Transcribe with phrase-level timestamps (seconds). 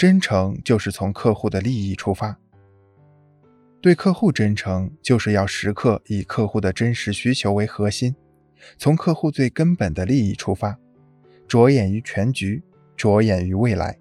[0.00, 2.34] 真诚就是从客户的利益出发。
[3.82, 8.16] 对客户真诚，就是要时刻以客户的真实需求为核心，
[8.78, 10.74] 从客户最根本的利益出发，
[11.46, 12.62] 着眼于全局，
[12.96, 13.98] 着眼于未来，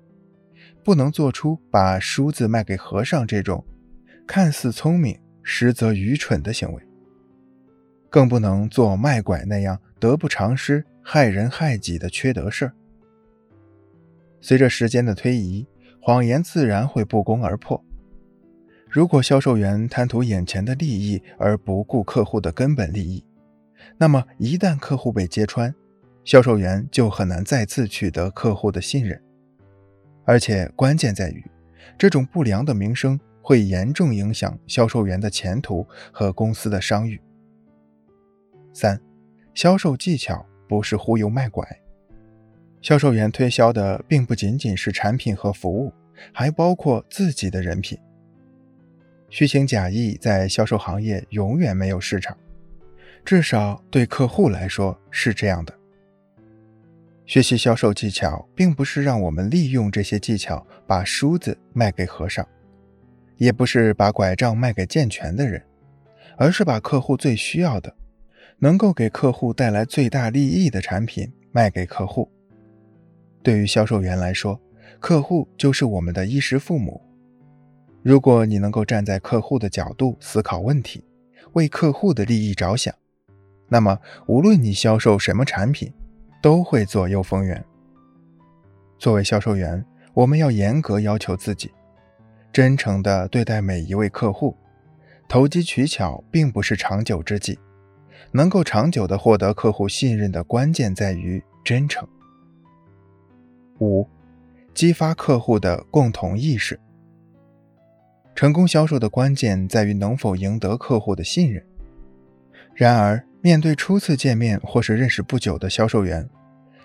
[0.85, 3.65] 不能做出把梳子卖给和尚这种
[4.25, 6.81] 看似聪明实则愚蠢的行为，
[8.09, 12.73] 更不能做卖拐那样得不偿失、害人害己的缺德事儿。
[14.39, 15.67] 随着时间的推移，
[16.09, 17.79] 谎言自然会不攻而破。
[18.89, 23.23] 如果销售员贪图眼前的利益而不顾客户的根本利益，
[23.95, 25.71] 那么一旦客户被揭穿，
[26.23, 29.21] 销售员就很难再次取得客户的信任。
[30.25, 31.45] 而且关键在于，
[31.95, 37.21] 这种不良的名声会严重影响销售员的前途和公司的商誉。
[38.73, 38.99] 三，
[39.53, 41.63] 销售技巧不是忽悠卖拐，
[42.81, 45.91] 销售员推销的并不仅仅是产品和服务，
[46.31, 47.97] 还包括自己的人品。
[49.29, 52.35] 虚情假意在销售行业永远没有市场，
[53.23, 55.73] 至少对客户来说是这样的。
[57.25, 62.47] 学习销售技巧，并不是让我们利用这些技巧把梳子卖给和尚，
[63.37, 65.61] 也不是把拐杖卖给健全的人，
[66.37, 67.93] 而是把客户最需要的、
[68.57, 72.31] 能够给客户带来最大利益的产品卖给客户。
[73.49, 74.61] 对于销售员来说，
[74.99, 77.01] 客户就是我们的衣食父母。
[78.03, 81.03] 如果你能够站在客户的角度思考问题，
[81.53, 82.93] 为客户的利益着想，
[83.67, 83.97] 那么
[84.27, 85.91] 无论你销售什么产品，
[86.43, 87.65] 都会左右逢源。
[88.99, 91.71] 作为销售员，我们要严格要求自己，
[92.53, 94.55] 真诚地对待每一位客户。
[95.27, 97.57] 投机取巧并不是长久之计，
[98.31, 102.07] 能够长久地获得客户信任的关键在于真诚。
[103.79, 104.07] 五，
[104.73, 106.79] 激发客户的共同意识。
[108.35, 111.61] 成功销售的关键在于能否赢得客户的信任。
[112.73, 116.29] 然而，面对初次见面或是认识不久的销售员，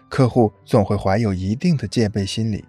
[0.09, 2.65] 客户总会怀有一定的戒备心理。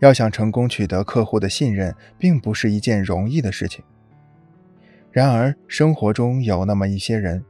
[0.00, 3.84] 要想成功取得客户的信任，并不是一件容易的事情。
[5.12, 7.44] 然而，生活中有那么一些人，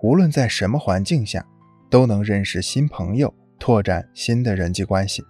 [0.00, 1.46] 无论在什么环境下，
[1.90, 5.24] 都能认识新朋友，拓展新的人际关系。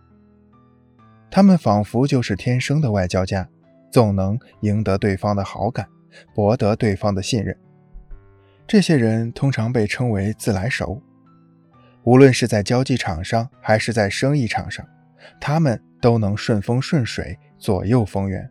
[1.31, 3.47] 他们仿佛就是天生的外交家。
[3.91, 5.87] 总能赢得对方的好感，
[6.35, 7.55] 博得对方的信任。
[8.67, 11.03] 这些人通常被称为自来熟。
[12.05, 14.89] 无论是在交际场上，还是在生意场上，
[15.39, 18.51] 他们都能顺风顺水，左右逢源。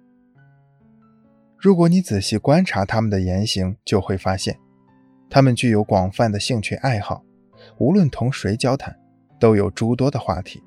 [1.57, 4.55] 如果你仔细观察他们的言行，就会发现，
[5.27, 7.23] 他们具有广泛的兴趣爱好，
[7.79, 8.95] 无论同谁交谈，
[9.41, 10.63] 都有诸多的话题，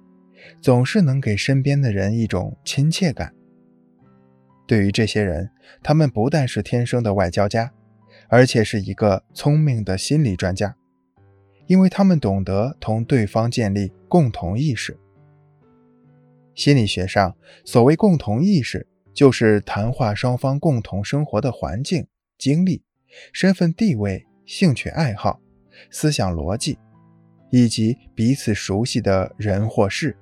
[0.60, 3.32] 总是能给身边的人一种亲切感。
[4.66, 5.48] 对于这些人，
[5.80, 7.72] 他们不但是天生的外交家，
[8.28, 10.74] 而且是一个聪明的心理专家，
[11.68, 14.98] 因为他们懂得同对方建立共同意识。
[16.56, 22.82] 心理学上，所谓共同意识，就是谈话双方共同生活的环境、经历、
[23.32, 25.40] 身份地位、兴趣爱好、
[25.90, 26.78] 思想逻辑，
[27.54, 30.16] 以及彼此熟悉的人或事。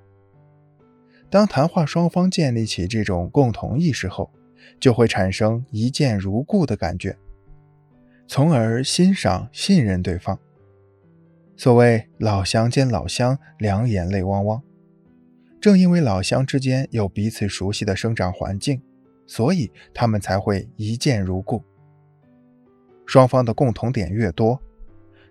[1.31, 4.31] 当谈话双方建立起这种共同意识后，
[4.79, 7.17] 就会产生一见如故的感觉，
[8.27, 10.39] 从而欣赏、信任对方。
[11.57, 14.61] 所谓老乡见老乡，两眼泪汪汪。
[15.59, 18.79] 正因为老乡之间有彼此熟悉的生长环境，
[19.25, 21.63] 所以他们才会一见如故。
[23.07, 24.61] 双方的共同点越多，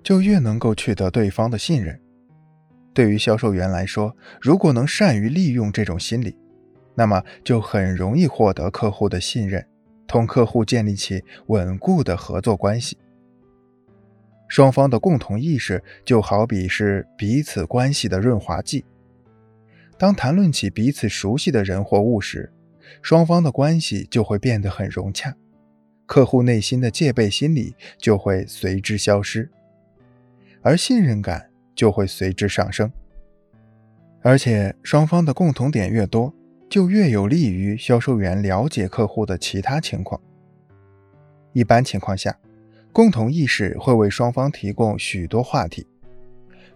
[0.02, 1.98] 就越能够取得对方的信任。
[2.94, 6.36] 对于销售员来说，如果能善于利用这种心理，
[6.94, 9.66] 那么就很容易获得客户的信任，
[10.06, 12.98] 同客户建立起稳固的合作关系。
[14.48, 18.84] 双方的共同意识就好比是彼此关系的润滑剂。
[19.96, 22.52] 当谈论起彼此熟悉的人或物时，
[23.00, 25.34] 双方的关系就会变得很融洽，
[26.04, 29.50] 客户内心的戒备心理就会随之消失，
[30.62, 31.48] 而信任感。
[31.74, 32.92] 就会随之上升，
[34.20, 36.32] 而且双方的共同点越多，
[36.68, 40.20] 就越有利于销售员了解客户的其他情况。
[41.54, 42.38] 一般情况下，
[42.92, 45.86] 共同意识会为双方提供许多话题，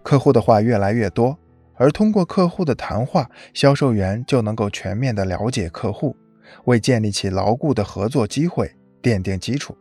[0.01, 1.37] 客户的话越来越多，
[1.75, 6.17] 而通过客户的谈话，销售员就能够全面的了解客户，
[6.65, 9.77] 为建立起牢固的合作机会奠定基础。